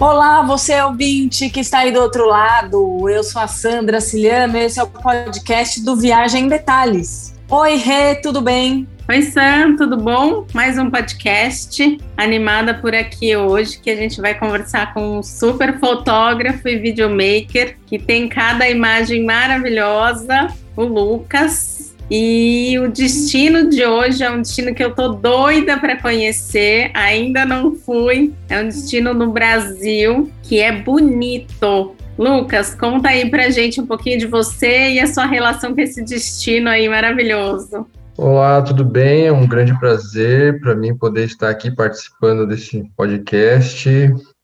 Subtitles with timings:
[0.00, 3.08] Olá, você é ouvinte que está aí do outro lado.
[3.08, 7.34] Eu sou a Sandra Ciliano e esse é o podcast do Viagem em Detalhes.
[7.50, 8.86] Oi, Rê, tudo bem?
[9.08, 10.46] Oi, Sam, tudo bom?
[10.54, 15.80] Mais um podcast animada por aqui hoje que a gente vai conversar com um super
[15.80, 20.46] fotógrafo e videomaker que tem cada imagem maravilhosa,
[20.76, 21.77] o Lucas.
[22.10, 27.44] E o destino de hoje é um destino que eu tô doida para conhecer, ainda
[27.44, 28.32] não fui.
[28.48, 31.94] É um destino no Brasil que é bonito.
[32.18, 36.02] Lucas, conta aí pra gente um pouquinho de você e a sua relação com esse
[36.02, 37.86] destino aí maravilhoso.
[38.16, 39.26] Olá, tudo bem?
[39.26, 43.88] É um grande prazer para mim poder estar aqui participando desse podcast.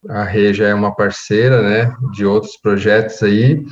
[0.09, 3.65] A Rê já é uma parceira, né, de outros projetos aí.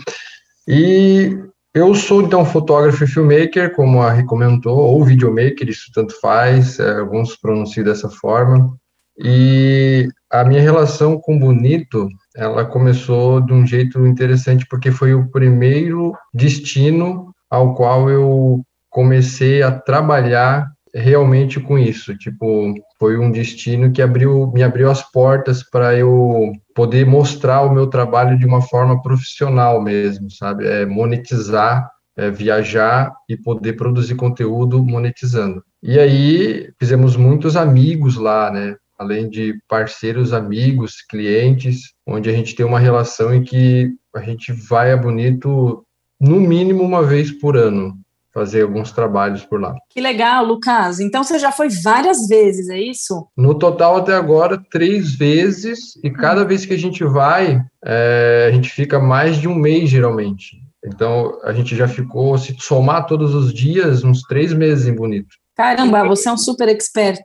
[0.66, 1.36] E
[1.74, 6.78] eu sou, então, fotógrafo e filmmaker, como a Rê comentou, ou videomaker, isso tanto faz,
[6.78, 8.76] é, alguns pronunciam dessa forma.
[9.18, 15.30] E a minha relação com Bonito, ela começou de um jeito interessante, porque foi o
[15.30, 22.16] primeiro destino ao qual eu comecei a trabalhar realmente com isso.
[22.16, 27.75] Tipo, foi um destino que abriu, me abriu as portas para eu poder mostrar o
[27.75, 30.69] meu trabalho de uma forma profissional mesmo, sabe?
[30.69, 35.64] É, monetizar, é, viajar e poder produzir conteúdo monetizando.
[35.83, 38.77] E aí fizemos muitos amigos lá, né?
[38.97, 44.53] Além de parceiros, amigos, clientes, onde a gente tem uma relação em que a gente
[44.53, 45.84] vai a Bonito
[46.20, 47.98] no mínimo uma vez por ano,
[48.33, 49.75] fazer alguns trabalhos por lá.
[49.91, 51.00] Que legal, Lucas.
[51.00, 53.27] Então você já foi várias vezes, é isso?
[53.36, 58.53] No total, até agora, três vezes, e cada vez que a gente vai, é, a
[58.55, 60.56] gente fica mais de um mês, geralmente.
[60.84, 65.36] Então, a gente já ficou, se somar todos os dias, uns três meses em Bonito.
[65.56, 67.22] Caramba, você é um super expert.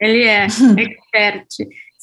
[0.00, 0.44] Ele é
[0.78, 1.46] expert.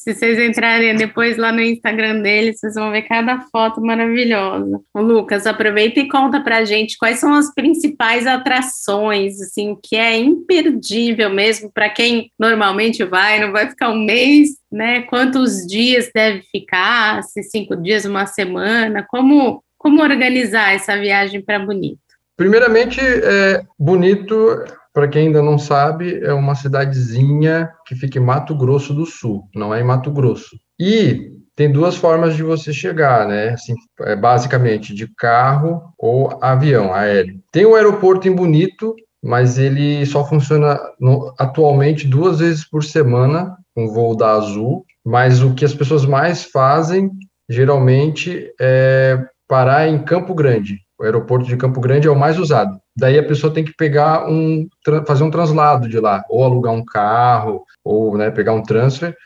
[0.08, 4.80] Se vocês entrarem depois lá no Instagram dele, vocês vão ver cada foto maravilhosa.
[4.94, 10.16] O Lucas, aproveita e conta pra gente quais são as principais atrações, assim, que é
[10.16, 15.02] imperdível mesmo para quem normalmente vai, não vai ficar um mês, né?
[15.02, 17.22] Quantos dias deve ficar?
[17.24, 19.04] Se cinco dias, uma semana?
[19.10, 22.00] Como, como organizar essa viagem para Bonito?
[22.34, 24.64] Primeiramente, é, Bonito
[24.98, 29.44] para quem ainda não sabe, é uma cidadezinha que fica em Mato Grosso do Sul,
[29.54, 30.58] não é em Mato Grosso.
[30.76, 33.50] E tem duas formas de você chegar, né?
[33.50, 37.38] Assim, é basicamente de carro ou avião aéreo.
[37.52, 38.92] Tem o aeroporto em Bonito,
[39.22, 44.84] mas ele só funciona no, atualmente duas vezes por semana com voo da Azul.
[45.06, 47.08] Mas o que as pessoas mais fazem
[47.48, 49.16] geralmente é
[49.46, 50.80] parar em Campo Grande.
[50.98, 52.76] O aeroporto de Campo Grande é o mais usado.
[52.98, 54.66] Daí a pessoa tem que pegar um,
[55.06, 59.16] fazer um translado de lá, ou alugar um carro, ou né, pegar um transfer,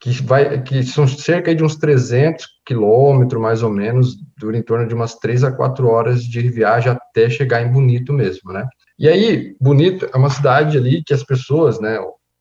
[0.00, 4.88] que vai, que são cerca de uns 300 quilômetros, mais ou menos, dura em torno
[4.88, 8.66] de umas 3 a 4 horas de viagem até chegar em Bonito mesmo, né?
[8.98, 11.98] E aí, Bonito é uma cidade ali que as pessoas, né,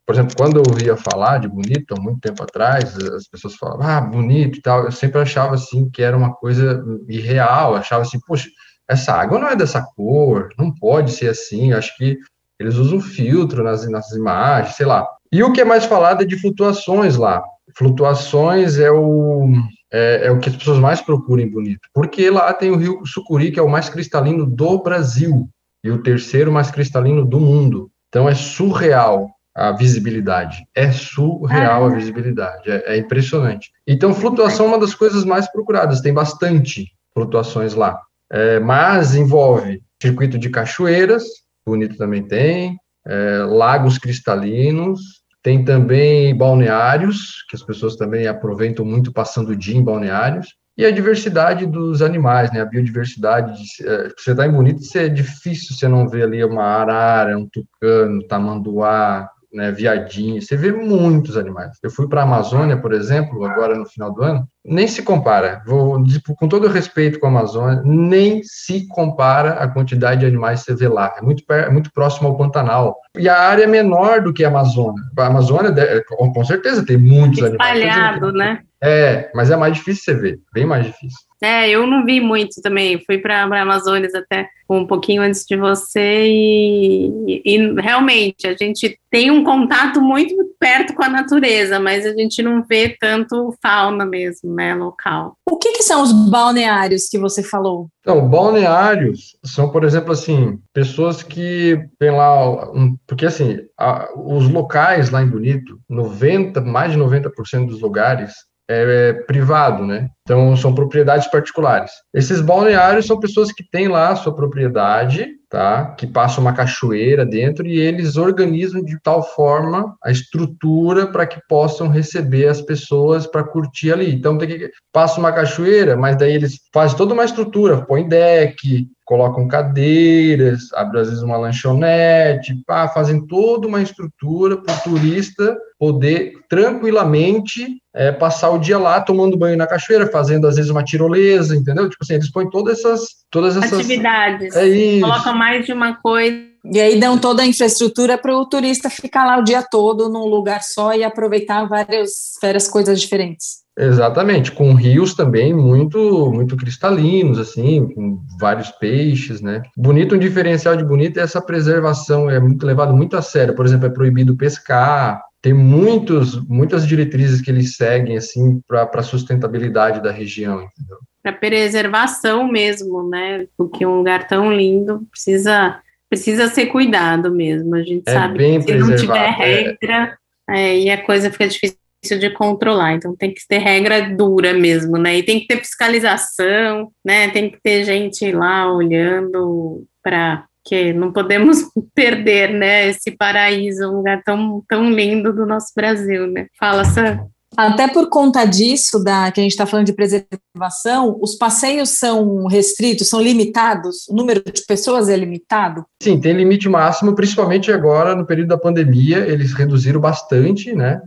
[0.07, 3.85] por exemplo, quando eu ouvia falar de Bonito, há muito tempo atrás, as pessoas falavam,
[3.85, 8.19] ah, bonito e tal, eu sempre achava, assim, que era uma coisa irreal, achava assim,
[8.25, 8.49] poxa,
[8.89, 11.73] essa água não é dessa cor, não pode ser assim.
[11.73, 12.17] Acho que
[12.59, 15.07] eles usam filtro nas, nas imagens, sei lá.
[15.31, 17.43] E o que é mais falado é de flutuações lá.
[17.77, 19.47] Flutuações é o,
[19.93, 23.05] é, é, o que as pessoas mais procuram em Bonito, porque lá tem o rio
[23.05, 25.47] Sucuri, que é o mais cristalino do Brasil,
[25.83, 27.91] e o terceiro mais cristalino do mundo.
[28.09, 30.65] Então é surreal a visibilidade.
[30.73, 32.71] É surreal a visibilidade.
[32.71, 33.71] É, é impressionante.
[33.85, 36.01] Então, flutuação é uma das coisas mais procuradas.
[36.01, 37.99] Tem bastante flutuações lá.
[38.31, 41.23] É, mas envolve circuito de cachoeiras,
[41.65, 44.99] bonito também tem, é, lagos cristalinos,
[45.41, 50.47] tem também balneários, que as pessoas também aproveitam muito passando o dia em balneários,
[50.77, 52.61] e a diversidade dos animais, né?
[52.61, 53.61] A biodiversidade.
[53.61, 57.49] De, é, você está em Bonito, é difícil você não ver ali uma arara, um
[57.49, 61.77] tucano, tamanduá, né, viadinho, você vê muitos animais.
[61.83, 65.61] Eu fui para a Amazônia, por exemplo, agora no final do ano, nem se compara.
[65.65, 66.03] Vou
[66.37, 70.75] com todo respeito com a Amazônia, nem se compara a quantidade de animais que você
[70.75, 71.15] vê lá.
[71.17, 72.97] É muito, é muito próximo ao Pantanal.
[73.17, 75.01] E a área é menor do que a Amazônia.
[75.17, 75.73] A Amazônia,
[76.07, 78.13] com certeza, tem muitos Espalhado, animais.
[78.15, 78.59] Espalhado, né?
[78.81, 81.19] É, mas é mais difícil você ver, bem mais difícil.
[81.41, 83.01] É, eu não vi muito também.
[83.05, 88.99] Fui para a Amazônia até um pouquinho antes de você e, e, realmente a gente
[89.09, 94.05] tem um contato muito perto com a natureza, mas a gente não vê tanto fauna
[94.05, 95.33] mesmo, né, local.
[95.49, 97.87] O que, que são os balneários que você falou?
[98.01, 104.49] Então, balneários são, por exemplo, assim, pessoas que têm lá, um, porque assim, a, os
[104.49, 108.33] locais lá em Bonito, 90, mais de 90% dos lugares
[108.69, 110.09] é, privado, né?
[110.21, 111.91] Então, são propriedades particulares.
[112.13, 115.95] Esses balneários são pessoas que têm lá a sua propriedade, tá?
[115.97, 121.41] Que passam uma cachoeira dentro e eles organizam de tal forma a estrutura para que
[121.49, 124.13] possam receber as pessoas para curtir ali.
[124.13, 128.87] Então, tem que passa uma cachoeira, mas daí eles fazem toda uma estrutura, põem deck,
[129.09, 135.57] colocam cadeiras, abrem às vezes uma lanchonete, pá, fazem toda uma estrutura para o turista
[135.79, 140.83] poder tranquilamente é, passar o dia lá tomando banho na cachoeira, fazendo às vezes uma
[140.83, 141.89] tirolesa, entendeu?
[141.89, 145.01] Tipo assim, eles põem todas essas todas essas atividades, é isso.
[145.01, 146.47] colocam mais de uma coisa.
[146.71, 150.25] E aí dão toda a infraestrutura para o turista ficar lá o dia todo num
[150.25, 153.63] lugar só e aproveitar várias, várias coisas diferentes.
[153.79, 159.61] Exatamente, com rios também muito muito cristalinos, assim, com vários peixes, né?
[159.77, 163.55] Bonito, um diferencial de bonito é essa preservação, é muito levado muito a sério.
[163.55, 169.03] Por exemplo, é proibido pescar, tem muitos, muitas diretrizes que eles seguem, assim, para a
[169.03, 170.97] sustentabilidade da região, entendeu?
[171.23, 173.47] Para preservação mesmo, né?
[173.57, 175.79] Porque um lugar tão lindo precisa
[176.09, 177.75] precisa ser cuidado mesmo.
[177.75, 179.31] A gente É sabe que se não tiver preservado, é.
[179.31, 180.17] regra,
[180.49, 182.93] é, e a coisa fica difícil de controlar.
[182.93, 185.17] Então tem que ter regra dura mesmo, né?
[185.17, 187.29] E tem que ter fiscalização, né?
[187.29, 191.63] Tem que ter gente lá olhando para que não podemos
[191.93, 192.87] perder, né?
[192.87, 196.47] Esse paraíso, um lugar tão, tão lindo do nosso Brasil, né?
[196.57, 197.27] Fala, Sam.
[197.57, 202.45] Até por conta disso, da que a gente está falando de preservação, os passeios são
[202.45, 205.83] restritos, são limitados, o número de pessoas é limitado.
[206.01, 211.01] Sim, tem limite máximo, principalmente agora no período da pandemia, eles reduziram bastante, né,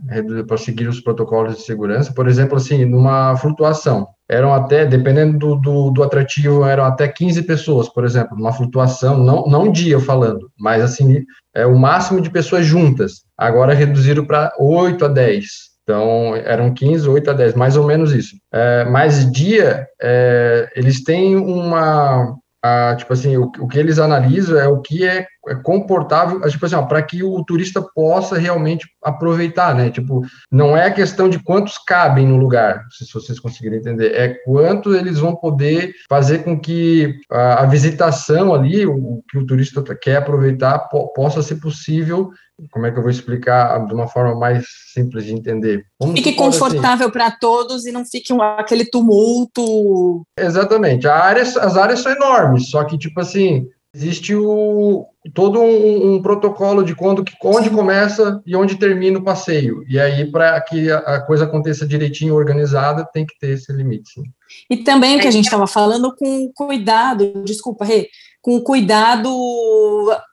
[0.47, 2.13] para seguir os protocolos de segurança.
[2.13, 7.43] Por exemplo, assim, numa flutuação, eram até, dependendo do, do, do atrativo, eram até 15
[7.43, 11.23] pessoas, por exemplo, numa flutuação, não, não um dia falando, mas assim,
[11.55, 13.23] é o máximo de pessoas juntas.
[13.37, 15.72] Agora reduziram para 8 a 10.
[15.83, 18.37] Então, eram 15, 8 a 10, mais ou menos isso.
[18.51, 22.35] É, mas dia, é, eles têm uma.
[22.63, 25.27] a, tipo assim, o, o que eles analisam é o que é, é
[25.63, 29.89] comportável, tipo assim, para que o turista possa realmente aproveitar, né?
[29.89, 34.35] Tipo, não é a questão de quantos cabem no lugar, se vocês conseguirem entender, é
[34.45, 39.45] quanto eles vão poder fazer com que a, a visitação ali, o, o que o
[39.45, 42.31] turista quer aproveitar, po, possa ser possível
[42.71, 45.83] como é que eu vou explicar de uma forma mais simples de entender?
[45.99, 50.23] Vamos Fique assim- confortável para todos e não fique um- aquele tumulto.
[50.37, 51.07] Exatamente.
[51.07, 56.83] Área, as áreas são enormes, só que, tipo assim, existe o, todo um, um protocolo
[56.83, 59.83] de quando, que- onde começa e onde termina o passeio.
[59.87, 64.09] E aí, para que a, a coisa aconteça direitinho, organizada, tem que ter esse limite.
[64.13, 64.23] Sim.
[64.69, 68.09] E também o que a gente estava falando com cuidado, desculpa, Rê,
[68.41, 69.29] com cuidado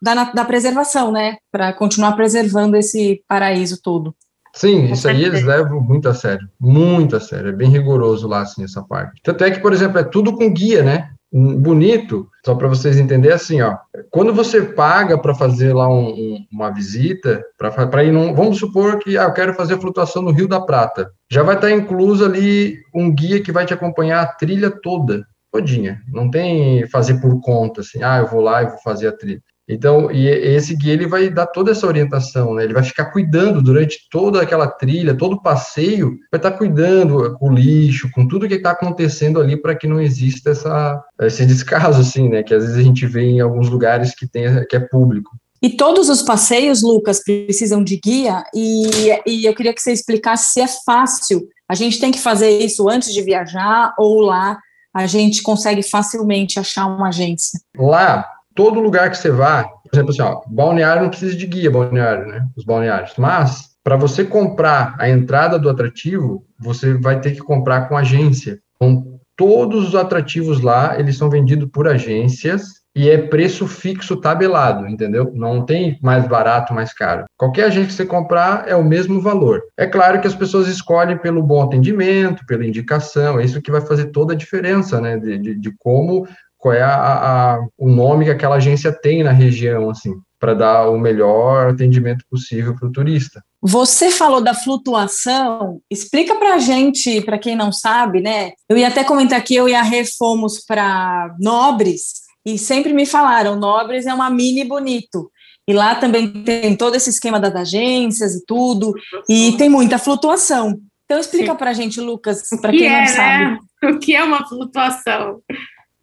[0.03, 1.37] da, da preservação, né?
[1.53, 4.15] Para continuar preservando esse paraíso todo.
[4.53, 8.41] Sim, isso aí eles levam muito a sério, muito a sério, é bem rigoroso lá,
[8.41, 9.21] assim, essa parte.
[9.23, 11.11] Tanto é que, por exemplo, é tudo com guia, né?
[11.33, 13.77] Um, Bonito, só para vocês entenderem, assim, ó,
[14.11, 18.99] quando você paga para fazer lá um- um- uma visita, para ir num, vamos supor
[18.99, 22.25] que ah, eu quero fazer a flutuação no Rio da Prata, já vai estar incluso
[22.25, 27.41] ali um guia que vai te acompanhar a trilha toda, todinha, não tem fazer por
[27.41, 29.43] conta, assim, ah, eu vou lá e vou fazer a trilha.
[29.73, 32.65] Então, e esse guia ele vai dar toda essa orientação, né?
[32.65, 37.51] Ele vai ficar cuidando durante toda aquela trilha, todo o passeio, vai estar cuidando com
[37.51, 42.01] o lixo, com tudo que está acontecendo ali para que não exista essa, esse descaso,
[42.01, 42.43] assim, né?
[42.43, 45.31] Que às vezes a gente vê em alguns lugares que tem que é público.
[45.63, 48.89] E todos os passeios, Lucas, precisam de guia, e,
[49.27, 51.47] e eu queria que você explicasse se é fácil.
[51.69, 54.59] A gente tem que fazer isso antes de viajar, ou lá
[54.93, 57.61] a gente consegue facilmente achar uma agência.
[57.77, 61.71] Lá, todo lugar que você vá, por exemplo, assim, ó, balneário não precisa de guia,
[61.71, 62.47] balneário, né?
[62.57, 63.13] Os balneários.
[63.17, 68.59] Mas, para você comprar a entrada do atrativo, você vai ter que comprar com agência.
[68.77, 74.87] Então, todos os atrativos lá, eles são vendidos por agências e é preço fixo tabelado,
[74.89, 75.31] entendeu?
[75.35, 77.25] Não tem mais barato, mais caro.
[77.37, 79.63] Qualquer agência que você comprar é o mesmo valor.
[79.79, 83.81] É claro que as pessoas escolhem pelo bom atendimento, pela indicação, é isso que vai
[83.81, 85.17] fazer toda a diferença, né?
[85.17, 86.27] De, de, de como
[86.61, 90.91] qual é a, a, o nome que aquela agência tem na região, assim, para dar
[90.91, 93.43] o melhor atendimento possível para o turista.
[93.63, 98.53] Você falou da flutuação, explica para a gente, para quem não sabe, né?
[98.69, 103.07] Eu ia até comentar que eu e a Rê fomos para Nobres e sempre me
[103.07, 105.31] falaram, Nobres é uma mini bonito.
[105.67, 108.93] E lá também tem todo esse esquema das agências e tudo,
[109.29, 110.79] e tem muita flutuação.
[111.05, 113.45] Então explica para a gente, Lucas, para que quem não é, sabe.
[113.45, 113.59] né?
[113.85, 115.41] O que é uma flutuação?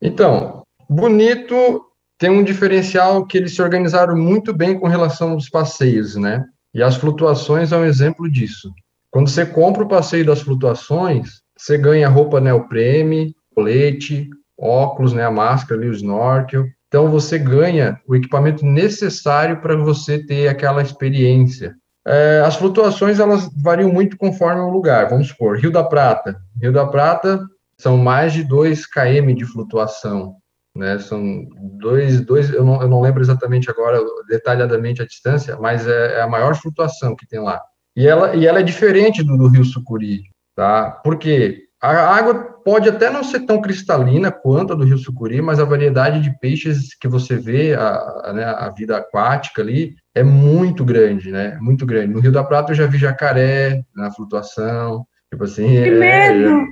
[0.01, 1.83] Então, Bonito
[2.17, 6.43] tem um diferencial que eles se organizaram muito bem com relação aos passeios, né?
[6.73, 8.71] E as flutuações é um exemplo disso.
[9.11, 15.31] Quando você compra o passeio das flutuações, você ganha roupa neoprene, colete, óculos, né, a
[15.31, 16.65] máscara ali, o snorkel.
[16.87, 21.75] Então você ganha o equipamento necessário para você ter aquela experiência.
[22.05, 25.09] É, as flutuações elas variam muito conforme o lugar.
[25.09, 26.37] Vamos supor, Rio da Prata.
[26.61, 27.41] Rio da Prata
[27.79, 30.35] são mais de 2 km de flutuação.
[30.75, 31.47] Né, são
[31.79, 36.21] dois, dois eu, não, eu não lembro exatamente agora detalhadamente a distância, mas é, é,
[36.21, 37.59] a maior flutuação que tem lá.
[37.95, 40.21] E ela, e ela é diferente do, do Rio Sucuri,
[40.55, 40.91] tá?
[41.03, 45.59] Porque a água pode até não ser tão cristalina quanto a do Rio Sucuri, mas
[45.59, 50.21] a variedade de peixes que você vê, a, a, né, a vida aquática ali, é
[50.21, 51.57] muito grande, né?
[51.61, 52.13] Muito grande.
[52.13, 55.67] No Rio da Prata eu já vi jacaré na flutuação, tipo assim.
[55.67, 56.67] Que é, medo!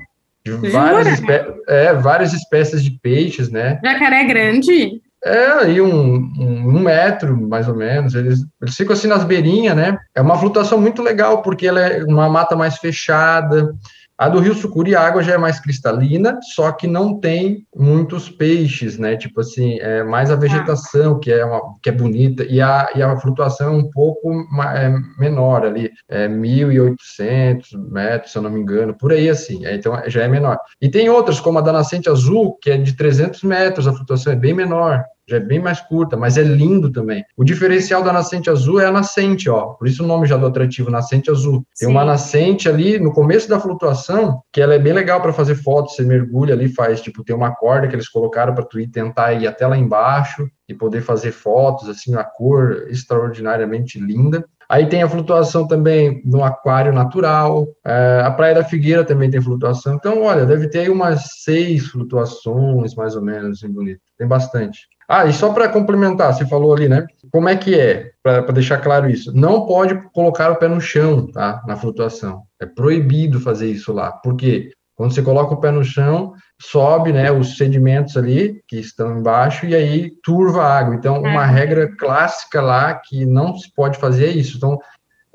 [0.71, 3.79] Várias, espé é, várias espécies de peixes, né?
[3.83, 5.01] Jacaré grande?
[5.25, 8.13] É, aí um, um, um, metro, mais ou menos.
[8.13, 9.97] Eles, eles ficam assim nas beirinhas, né?
[10.13, 13.73] É uma flutuação muito legal, porque ela é uma mata mais fechada,
[14.17, 18.29] a do Rio Sucuri, a água já é mais cristalina, só que não tem muitos
[18.29, 19.17] peixes, né?
[19.17, 23.03] Tipo assim, é mais a vegetação que é, uma, que é bonita, e a, e
[23.03, 24.31] a flutuação é um pouco
[24.73, 29.75] é, menor ali, é 1.800 metros, se eu não me engano, por aí assim, é,
[29.75, 30.57] então já é menor.
[30.81, 34.31] E tem outras, como a da Nascente Azul, que é de 300 metros, a flutuação
[34.31, 37.23] é bem menor, já é bem mais curta, mas é lindo também.
[37.35, 39.73] O diferencial da nascente azul é a nascente, ó.
[39.73, 41.65] Por isso o nome já do atrativo, nascente azul.
[41.77, 41.93] Tem Sim.
[41.93, 45.95] uma nascente ali no começo da flutuação, que ela é bem legal para fazer fotos,
[45.95, 49.33] você mergulha ali, faz, tipo, tem uma corda que eles colocaram para tu ir tentar
[49.33, 54.45] ir até lá embaixo e poder fazer fotos, assim, a cor extraordinariamente linda.
[54.67, 57.67] Aí tem a flutuação também no aquário natural.
[57.85, 59.93] É, a Praia da Figueira também tem flutuação.
[59.93, 64.01] Então, olha, deve ter aí umas seis flutuações, mais ou menos, assim, bonito.
[64.17, 64.87] Tem bastante.
[65.07, 67.05] Ah, e só para complementar, você falou ali, né?
[67.31, 69.31] Como é que é, para deixar claro isso?
[69.35, 71.63] Não pode colocar o pé no chão, tá?
[71.67, 72.43] Na flutuação.
[72.59, 74.11] É proibido fazer isso lá.
[74.11, 74.71] Por quê?
[74.95, 79.65] Quando você coloca o pé no chão, sobe, né, os sedimentos ali que estão embaixo
[79.65, 80.95] e aí turva a água.
[80.95, 81.51] Então, uma é.
[81.51, 84.57] regra clássica lá que não se pode fazer é isso.
[84.57, 84.79] Então,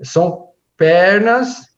[0.03, 1.69] são pernas,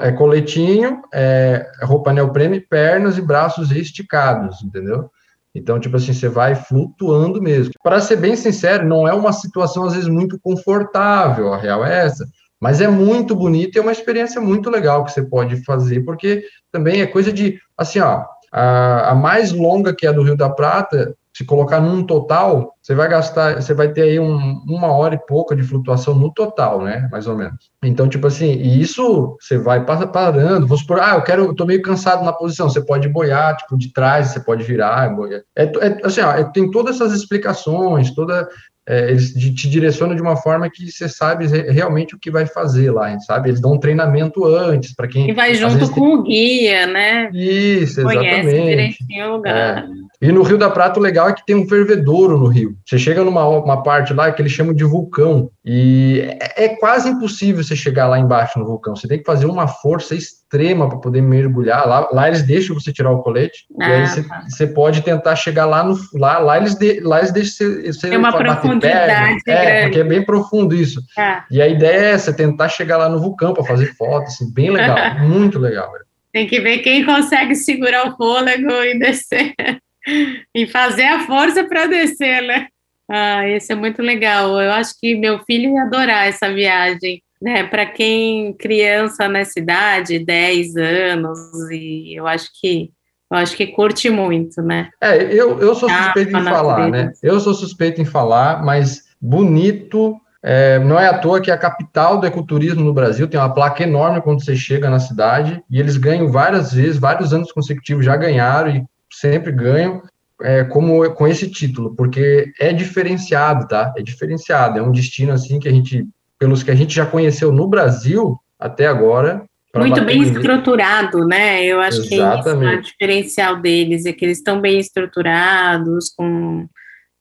[0.00, 5.08] é coletinho, é, roupa neoprene, pernas e braços esticados, entendeu?
[5.58, 7.72] Então, tipo assim, você vai flutuando mesmo.
[7.82, 12.06] Para ser bem sincero, não é uma situação às vezes muito confortável, a real é
[12.06, 12.26] essa,
[12.60, 16.44] mas é muito bonito e é uma experiência muito legal que você pode fazer, porque
[16.72, 20.50] também é coisa de, assim, ó, a, a mais longa que é do Rio da
[20.50, 25.14] Prata, se colocar num total, você vai gastar, você vai ter aí um, uma hora
[25.14, 27.08] e pouca de flutuação no total, né?
[27.12, 27.70] Mais ou menos.
[27.80, 31.64] Então, tipo assim, e isso você vai parando, vamos supor, ah, eu quero, eu tô
[31.64, 35.42] meio cansado na posição, você pode boiar, tipo, de trás, você pode virar, boiar.
[35.56, 38.48] É, é assim, ó, é, tem todas essas explicações, toda
[38.88, 42.90] é, eles te direcionam de uma forma que você sabe realmente o que vai fazer
[42.90, 43.50] lá, sabe?
[43.50, 45.28] Eles dão um treinamento antes para quem.
[45.28, 46.14] E vai junto com tem...
[46.14, 47.30] o guia, né?
[47.34, 48.46] Isso, exatamente.
[48.46, 49.84] Conhece o lugar.
[49.84, 49.86] É.
[50.22, 52.76] E no Rio da Prata, o legal é que tem um fervedouro no rio.
[52.86, 55.50] Você chega numa uma parte lá que eles chamam de vulcão.
[55.62, 58.96] E é, é quase impossível você chegar lá embaixo no vulcão.
[58.96, 61.86] Você tem que fazer uma força extrema para poder mergulhar.
[61.86, 63.66] Lá, lá eles deixam você tirar o colete.
[63.80, 64.44] Ah, e aí ah, você, tá.
[64.48, 65.96] você, pode tentar chegar lá no.
[66.14, 68.14] Lá, lá, eles, de, lá eles deixam você.
[68.14, 69.42] É uma profundidade.
[69.46, 71.00] É, porque é bem profundo isso.
[71.16, 71.44] Ah.
[71.50, 74.70] E a ideia é essa, tentar chegar lá no vulcão para fazer foto, assim, bem
[74.70, 74.96] legal.
[75.20, 75.90] muito legal.
[75.92, 76.04] Velho.
[76.32, 79.54] Tem que ver quem consegue segurar o fôlego e descer
[80.54, 82.66] e fazer a força para descer, né?
[83.10, 84.60] Ah, esse é muito legal.
[84.60, 87.22] Eu acho que meu filho ia adorar essa viagem.
[87.40, 91.38] Né, para quem criança na cidade, 10 anos,
[91.70, 92.90] e eu acho que
[93.30, 94.88] eu acho que curte muito, né?
[95.00, 97.12] É, eu, eu sou suspeito ah, em falar, né?
[97.22, 100.16] Eu sou suspeito em falar, mas bonito.
[100.42, 103.52] É, não é à toa que é a capital do ecoturismo no Brasil tem uma
[103.52, 108.04] placa enorme quando você chega na cidade e eles ganham várias vezes, vários anos consecutivos
[108.04, 110.00] já ganharam e sempre ganham
[110.40, 113.92] é, como com esse título, porque é diferenciado, tá?
[113.96, 116.06] É diferenciado, é um destino assim que a gente,
[116.38, 119.44] pelos que a gente já conheceu no Brasil até agora.
[119.74, 121.64] Muito bem estruturado, né?
[121.64, 122.08] Eu acho Exatamente.
[122.08, 126.66] que é isso o diferencial deles, é que eles estão bem estruturados, com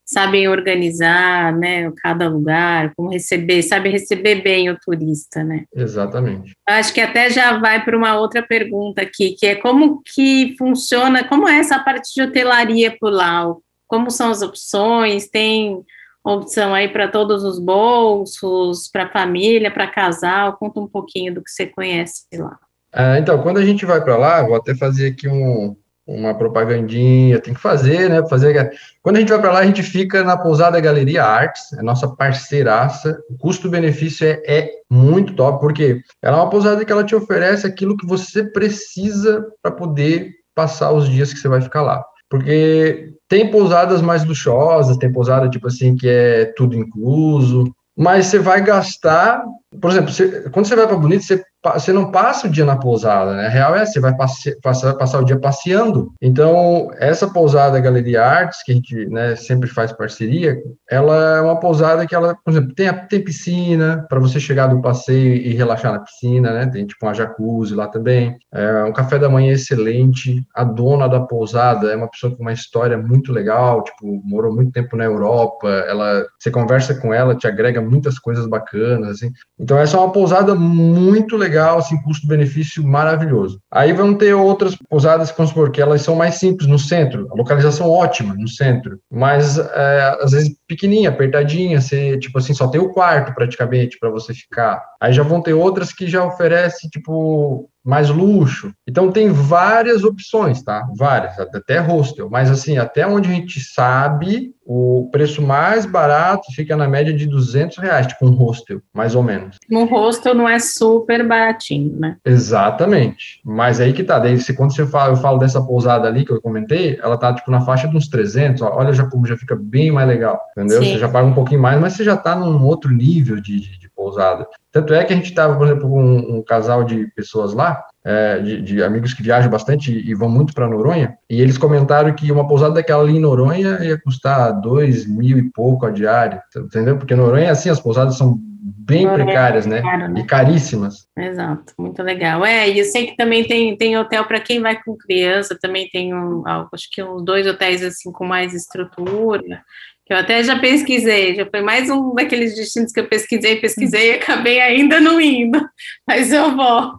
[0.07, 5.65] sabem organizar, né, cada lugar, como receber, sabe receber bem o turista, né?
[5.75, 6.53] Exatamente.
[6.65, 11.25] Acho que até já vai para uma outra pergunta aqui, que é como que funciona,
[11.25, 13.53] como é essa parte de hotelaria por lá?
[13.85, 15.27] Como são as opções?
[15.27, 15.77] Tem
[16.23, 20.57] opção aí para todos os bolsos, para família, para casal?
[20.57, 22.57] Conta um pouquinho do que você conhece lá.
[22.93, 25.75] Ah, então, quando a gente vai para lá, vou até fazer aqui um,
[26.07, 28.25] uma propagandinha, tem que fazer, né?
[28.29, 28.71] Fazer.
[29.03, 32.07] Quando a gente vai para lá, a gente fica na pousada Galeria Artes, é nossa
[32.07, 33.19] parceiraça.
[33.29, 37.67] O custo-benefício é, é muito top, porque ela é uma pousada que ela te oferece
[37.67, 42.03] aquilo que você precisa para poder passar os dias que você vai ficar lá.
[42.29, 48.39] Porque tem pousadas mais luxuosas, tem pousada tipo assim que é tudo incluso, mas você
[48.39, 49.43] vai gastar,
[49.81, 52.77] por exemplo, você, quando você vai para Bonito, você você não passa o dia na
[52.77, 53.47] pousada, né?
[53.47, 56.13] A real é, você vai passe, passar, passar o dia passeando.
[56.21, 60.57] Então, essa pousada Galeria Artes, que a gente né, sempre faz parceria,
[60.89, 64.81] ela é uma pousada que ela, por exemplo, tem, tem piscina para você chegar do
[64.81, 66.67] passeio e relaxar na piscina, né?
[66.67, 68.37] Tem tipo uma jacuzzi lá também.
[68.53, 70.45] É um café da manhã excelente.
[70.55, 74.71] A dona da pousada é uma pessoa com uma história muito legal, tipo, morou muito
[74.71, 75.67] tempo na Europa.
[75.67, 79.31] Ela, você conversa com ela, te agrega muitas coisas bacanas, assim.
[79.59, 83.59] Então, essa é uma pousada muito legal legal, assim, custo-benefício maravilhoso.
[83.71, 87.35] Aí vão ter outras pousadas, vamos supor, que elas são mais simples no centro, a
[87.35, 92.81] localização ótima no centro, mas é, às vezes pequenininha, apertadinha, você, tipo assim, só tem
[92.81, 94.83] o quarto praticamente para você ficar.
[95.01, 98.73] Aí já vão ter outras que já oferecem, tipo, mais luxo.
[98.85, 100.85] Então tem várias opções, tá?
[100.97, 102.29] Várias, até hostel.
[102.29, 107.25] Mas assim, até onde a gente sabe, o preço mais barato fica na média de
[107.25, 109.55] 200 reais, tipo um hostel, mais ou menos.
[109.71, 112.17] Um hostel não é super baratinho, né?
[112.25, 113.39] Exatamente.
[113.45, 114.19] Mas aí que tá.
[114.19, 117.33] Daí, se, quando você fala, eu falo dessa pousada ali que eu comentei, ela tá
[117.33, 118.61] tipo na faixa de uns 300.
[118.61, 120.83] Ó, olha já como já fica bem mais legal, entendeu?
[120.83, 120.91] Sim.
[120.91, 123.79] Você já paga um pouquinho mais, mas você já tá num outro nível de, de,
[123.79, 124.45] de pousada.
[124.71, 127.83] Tanto é que a gente estava, por exemplo, com um, um, casal de pessoas lá,
[128.07, 132.15] é, de, de, amigos que viajam bastante e, vão muito para Noronha, e eles comentaram
[132.15, 136.41] que uma pousada daquela ali em Noronha ia custar dois mil e pouco a diária,
[136.55, 136.97] entendeu?
[136.97, 139.81] Porque Noronha, assim, as pousadas são bem Noronha precárias, é né?
[139.81, 140.21] Caro, né?
[140.21, 141.05] E caríssimas.
[141.17, 142.45] Exato, muito legal.
[142.45, 145.89] É, e eu sei que também tem, tem hotel para quem vai com criança, também
[145.89, 149.61] tem um, acho que uns dois hotéis assim com mais estrutura
[150.09, 154.15] eu até já pesquisei, já foi mais um daqueles destinos que eu pesquisei, pesquisei e
[154.15, 155.59] acabei ainda não indo,
[156.07, 156.93] mas eu vou.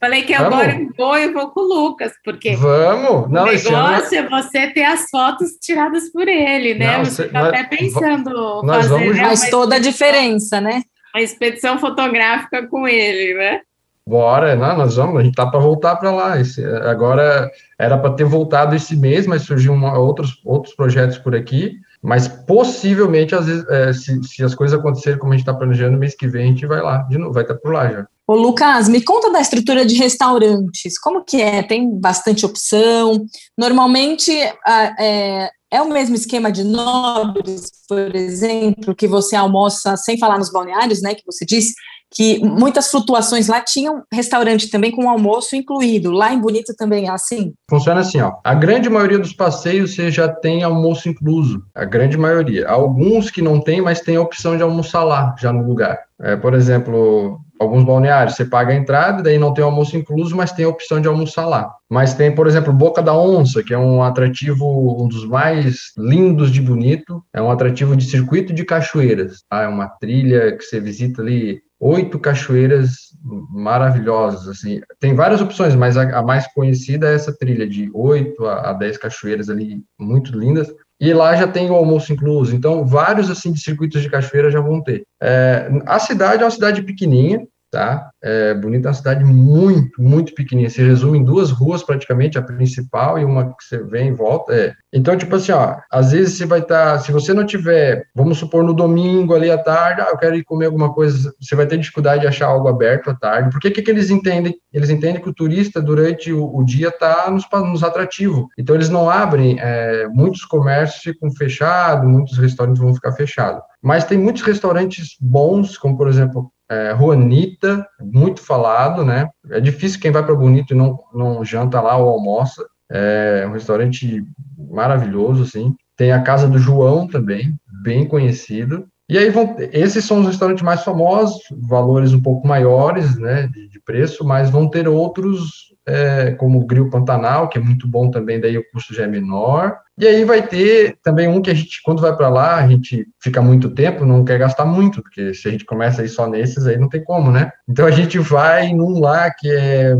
[0.00, 0.52] Falei que Vamos.
[0.52, 3.30] agora eu vou e vou com o Lucas, porque Vamos.
[3.30, 6.98] Não, o negócio é você ter as fotos tiradas por ele, né?
[6.98, 9.18] Não, você está até pensando nós fazer vamos...
[9.18, 10.82] Faz toda a diferença, né?
[11.14, 13.60] Uma expedição fotográfica com ele, né?
[14.08, 16.40] Bora, não, nós vamos, a gente tá para voltar para lá.
[16.40, 21.36] Esse, agora era para ter voltado esse mês, mas surgiu uma, outros, outros projetos por
[21.36, 21.78] aqui.
[22.02, 25.98] Mas possivelmente, às vezes, é, se, se, as coisas acontecerem como a gente está planejando,
[25.98, 28.06] mês que vem a gente vai lá de novo, vai estar tá por lá já.
[28.26, 30.98] Ô, Lucas, me conta da estrutura de restaurantes.
[30.98, 31.62] Como que é?
[31.62, 33.24] Tem bastante opção?
[33.56, 40.38] Normalmente é, é o mesmo esquema de nobres, por exemplo, que você almoça sem falar
[40.38, 41.14] nos balneários, né?
[41.14, 41.74] Que você disse
[42.10, 46.10] que muitas flutuações lá tinham restaurante também com almoço incluído.
[46.10, 47.52] Lá em Bonito também é assim?
[47.68, 48.34] Funciona assim, ó.
[48.42, 51.62] A grande maioria dos passeios você já tem almoço incluso.
[51.74, 52.68] A grande maioria.
[52.68, 55.98] Alguns que não tem, mas tem a opção de almoçar lá, já no lugar.
[56.20, 60.52] É, por exemplo, alguns balneários, você paga a entrada, daí não tem almoço incluso, mas
[60.52, 61.70] tem a opção de almoçar lá.
[61.88, 66.50] Mas tem, por exemplo, Boca da Onça, que é um atrativo, um dos mais lindos
[66.50, 69.42] de bonito, é um atrativo de circuito de cachoeiras.
[69.48, 69.62] Tá?
[69.62, 73.08] É uma trilha que você visita ali oito cachoeiras
[73.50, 74.80] maravilhosas, assim.
[74.98, 78.96] Tem várias opções, mas a, a mais conhecida é essa trilha de oito a, dez
[78.96, 80.68] cachoeiras ali, muito lindas.
[81.00, 82.54] E lá já tem o almoço incluso.
[82.54, 85.04] Então, vários assim de circuitos de cachoeira já vão ter.
[85.22, 88.10] É, a cidade é uma cidade pequenininha, tá?
[88.22, 90.70] É Bonita é uma cidade muito, muito pequenininha.
[90.70, 94.54] Se resume em duas ruas praticamente, a principal e uma que você vem e volta.
[94.54, 94.74] É.
[94.92, 98.38] Então, tipo assim, ó, às vezes você vai estar, tá, se você não tiver, vamos
[98.38, 101.66] supor, no domingo ali à tarde, ah, eu quero ir comer alguma coisa, você vai
[101.66, 103.50] ter dificuldade de achar algo aberto à tarde.
[103.50, 104.54] Por que, que eles entendem?
[104.72, 108.46] Eles entendem que o turista durante o, o dia está nos, nos atrativos.
[108.58, 113.62] Então, eles não abrem, é, muitos comércios ficam fechados, muitos restaurantes vão ficar fechados.
[113.82, 119.28] Mas tem muitos restaurantes bons, como por exemplo é, Juanita, muito falado, né?
[119.50, 122.66] É difícil quem vai para Bonito e não, não janta lá ou almoça.
[122.90, 124.24] É um restaurante
[124.56, 125.74] maravilhoso, assim.
[125.96, 128.86] Tem a Casa do João também, bem conhecido.
[129.08, 133.68] E aí vão, esses são os restaurantes mais famosos, valores um pouco maiores, né, de,
[133.68, 138.10] de preço, mas vão ter outros é, como o Grill Pantanal, que é muito bom
[138.10, 139.78] também, daí o custo já é menor.
[139.96, 143.06] E aí vai ter também um que a gente, quando vai para lá, a gente
[143.20, 146.66] fica muito tempo, não quer gastar muito, porque se a gente começa aí só nesses,
[146.66, 147.50] aí não tem como, né?
[147.68, 149.96] Então a gente vai num lá que é,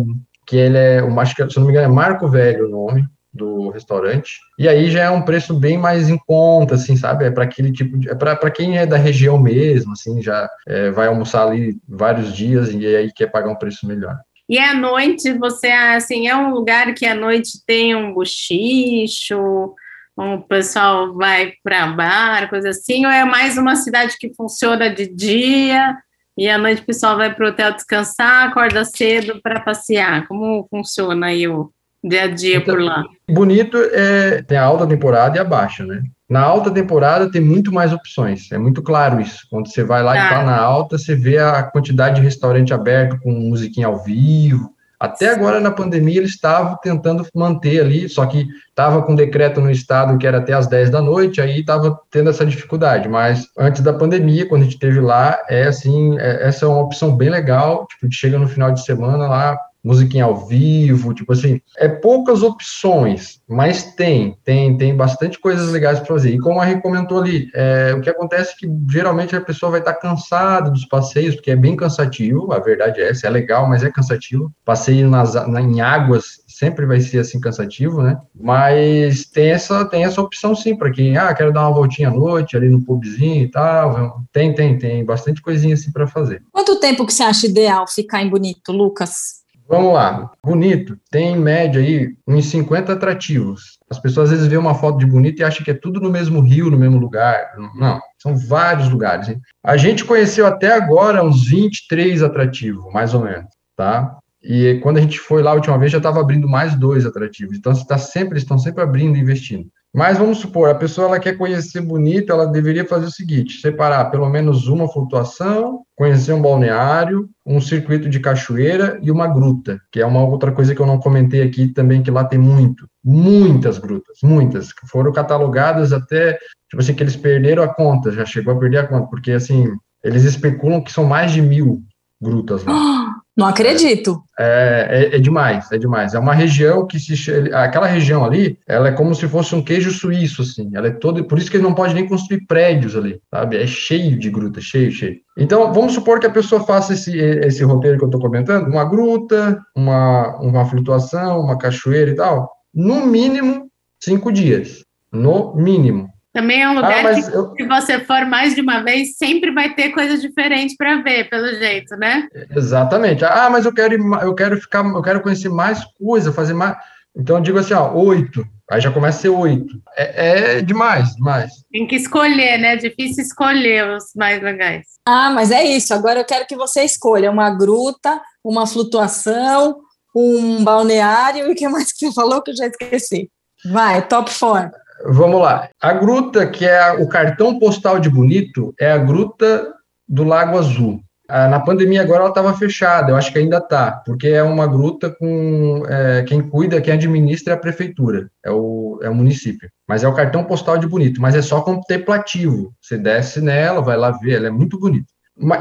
[0.47, 3.05] que ele é, o acho que, se não me engano, é Marco Velho o nome,
[3.33, 4.39] do restaurante.
[4.59, 7.25] E aí já é um preço bem mais em conta, assim, sabe?
[7.25, 8.11] É para aquele tipo de.
[8.11, 12.73] É para quem é da região mesmo, assim, já é, vai almoçar ali vários dias
[12.73, 14.17] e aí quer pagar um preço melhor.
[14.49, 19.75] E à noite, você, assim, é um lugar que à noite tem um bochicho,
[20.17, 25.07] o pessoal vai para bar, coisa assim, ou é mais uma cidade que funciona de
[25.07, 25.97] dia
[26.37, 30.27] e à noite o pessoal vai para o hotel descansar, acorda cedo para passear?
[30.29, 33.05] Como funciona aí o dia a dia então, por lá?
[33.29, 36.01] Bonito é tem a alta temporada e a baixa, né?
[36.29, 39.47] Na alta temporada tem muito mais opções, é muito claro isso.
[39.51, 40.27] Quando você vai lá tá.
[40.27, 44.75] e tá na alta, você vê a quantidade de restaurante aberto com musiquinha ao vivo,
[45.01, 49.71] até agora, na pandemia, eles estavam tentando manter ali, só que estava com decreto no
[49.71, 53.09] estado que era até às 10 da noite, aí estava tendo essa dificuldade.
[53.09, 56.81] Mas antes da pandemia, quando a gente esteve lá, é assim, é, essa é uma
[56.81, 57.87] opção bem legal.
[57.87, 59.57] Tipo, chega no final de semana lá,
[59.89, 65.99] musiquinha ao vivo, tipo assim, é poucas opções, mas tem, tem, tem bastante coisas legais
[65.99, 66.35] para fazer.
[66.35, 69.71] E como a Rê comentou ali, é, o que acontece é que geralmente a pessoa
[69.71, 73.31] vai estar tá cansada dos passeios, porque é bem cansativo, a verdade é essa, é
[73.31, 74.53] legal, mas é cansativo.
[74.63, 78.19] Passeio nas, na, em águas sempre vai ser assim cansativo, né?
[78.39, 82.13] Mas tem essa, tem essa opção sim, para quem, ah, quero dar uma voltinha à
[82.13, 84.21] noite ali no pubzinho e tal.
[84.33, 86.43] Tem, tem, tem bastante coisinha assim para fazer.
[86.53, 89.38] Quanto tempo que você acha ideal ficar em Bonito, Lucas?
[89.69, 93.79] Vamos lá, bonito, tem em média aí uns 50 atrativos.
[93.91, 96.11] As pessoas às vezes veem uma foto de bonito e acham que é tudo no
[96.11, 97.53] mesmo rio, no mesmo lugar.
[97.75, 99.29] Não, são vários lugares.
[99.29, 99.39] Hein?
[99.63, 104.17] A gente conheceu até agora uns 23 atrativos, mais ou menos, tá?
[104.43, 107.57] E quando a gente foi lá a última vez, já estava abrindo mais dois atrativos.
[107.57, 109.69] Então, está sempre, estão sempre abrindo e investindo.
[109.95, 114.11] Mas vamos supor, a pessoa ela quer conhecer bonito, ela deveria fazer o seguinte: separar
[114.11, 120.01] pelo menos uma flutuação, conhecer um balneário, um circuito de cachoeira e uma gruta, que
[120.01, 123.79] é uma outra coisa que eu não comentei aqui também, que lá tem muito, muitas
[123.79, 126.35] grutas, muitas, que foram catalogadas até,
[126.69, 129.67] tipo assim, que eles perderam a conta, já chegou a perder a conta, porque assim,
[130.05, 131.83] eles especulam que são mais de mil
[132.21, 132.73] grutas lá.
[133.39, 134.21] Não acredito.
[134.37, 136.13] É, é, é, demais, é demais.
[136.13, 139.93] É uma região que se aquela região ali, ela é como se fosse um queijo
[139.93, 140.69] suíço, assim.
[140.75, 143.57] Ela é toda, por isso que ele não pode nem construir prédios ali, sabe?
[143.57, 145.19] É cheio de gruta, cheio, cheio.
[145.37, 148.85] Então, vamos supor que a pessoa faça esse, esse roteiro que eu estou comentando, uma
[148.85, 152.51] gruta, uma, uma flutuação, uma cachoeira e tal.
[152.75, 156.09] No mínimo cinco dias, no mínimo.
[156.39, 157.53] Também é um lugar ah, que, eu...
[157.57, 161.49] se você for mais de uma vez, sempre vai ter coisa diferente para ver, pelo
[161.49, 162.29] jeito, né?
[162.55, 163.25] Exatamente.
[163.25, 166.77] Ah, mas eu quero, eu quero ficar, eu quero conhecer mais coisa, fazer mais.
[167.17, 168.47] Então eu digo assim, ó, oito.
[168.71, 169.83] Aí já começa a ser oito.
[169.97, 171.51] É, é demais, demais.
[171.73, 172.77] Tem que escolher, né?
[172.77, 174.85] Difícil escolher os mais legais.
[175.05, 175.93] Ah, mas é isso.
[175.93, 179.81] Agora eu quero que você escolha uma gruta, uma flutuação,
[180.15, 183.29] um balneário e o que mais que você falou que eu já esqueci.
[183.73, 184.71] Vai, top four.
[185.05, 185.69] Vamos lá.
[185.81, 189.73] A gruta, que é o cartão postal de Bonito, é a gruta
[190.09, 191.01] do Lago Azul.
[191.31, 194.67] Ah, na pandemia agora ela estava fechada, eu acho que ainda está, porque é uma
[194.67, 199.69] gruta com é, quem cuida, quem administra é a prefeitura, é o, é o município.
[199.87, 202.73] Mas é o cartão postal de Bonito, mas é só contemplativo.
[202.81, 205.07] Você desce nela, vai lá ver, ela é muito bonita.